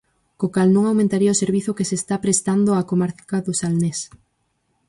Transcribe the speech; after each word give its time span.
Co 0.39 0.47
cal 0.55 0.69
non 0.75 0.83
aumentaría 0.85 1.35
o 1.35 1.41
servizo 1.43 1.75
que 1.77 1.87
se 1.89 1.95
está 2.01 2.15
prestando 2.25 2.69
á 2.77 2.79
comarca 2.91 3.37
do 3.45 3.53
Salnés. 3.59 3.99